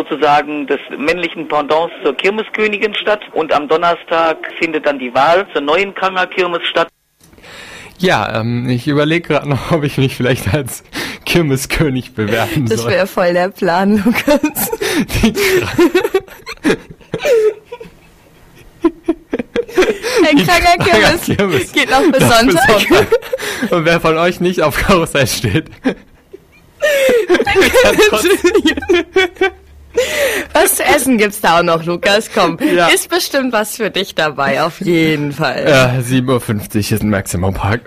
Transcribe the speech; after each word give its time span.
sozusagen 0.00 0.66
des 0.66 0.80
männlichen 0.96 1.46
Pendants 1.48 1.92
zur 2.02 2.16
Kirmeskönigin 2.16 2.94
statt 2.94 3.20
und 3.32 3.52
am 3.52 3.68
Donnerstag 3.68 4.38
findet 4.58 4.86
dann 4.86 4.98
die 4.98 5.12
Wahl 5.14 5.46
zur 5.52 5.60
neuen 5.60 5.94
Kanger 5.94 6.26
Kirmes 6.26 6.62
statt. 6.68 6.88
Ja, 7.98 8.40
ähm, 8.40 8.66
ich 8.68 8.88
überlege 8.88 9.28
gerade 9.28 9.48
noch, 9.48 9.70
ob 9.72 9.84
ich 9.84 9.98
mich 9.98 10.16
vielleicht 10.16 10.54
als 10.54 10.82
Kirmeskönig 11.26 12.14
bewerben 12.14 12.66
soll. 12.66 12.76
Das 12.76 12.86
wäre 12.86 13.06
voll 13.06 13.34
der 13.34 13.50
Plan, 13.50 14.02
Lukas. 14.04 14.70
Ein 20.26 20.46
kranker 20.46 20.84
Kirmes. 20.84 21.22
Kirmes. 21.24 21.72
Geht 21.72 21.90
noch 21.90 22.10
bis 22.10 22.20
Noch 22.20 22.32
Sonntag. 22.32 22.86
Und 23.70 23.84
wer 23.84 24.00
von 24.00 24.16
euch 24.16 24.40
nicht 24.40 24.62
auf 24.62 24.76
Karussell 24.76 25.26
steht, 25.26 25.66
Was 30.60 30.76
zu 30.76 30.84
essen 30.84 31.16
gibt's 31.16 31.40
da 31.40 31.58
auch 31.58 31.62
noch, 31.62 31.84
Lukas? 31.84 32.30
Komm, 32.32 32.58
Ja. 32.60 32.88
ist 32.88 33.08
bestimmt 33.08 33.52
was 33.52 33.76
für 33.76 33.90
dich 33.90 34.14
dabei, 34.14 34.62
auf 34.62 34.80
jeden 34.80 35.32
Fall. 35.32 35.64
äh, 35.66 36.02
7.50 36.02 36.28
Uhr 36.90 36.96
ist 36.96 37.02
ein 37.02 37.10
Maximum 37.10 37.54
Park. 37.54 37.82